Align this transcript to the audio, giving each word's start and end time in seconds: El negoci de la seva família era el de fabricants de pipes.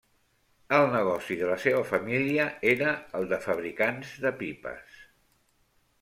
El 0.75 0.85
negoci 0.93 1.35
de 1.41 1.49
la 1.49 1.57
seva 1.65 1.83
família 1.89 2.47
era 2.71 2.93
el 3.19 3.27
de 3.33 3.39
fabricants 3.43 4.15
de 4.25 4.33
pipes. 4.41 4.97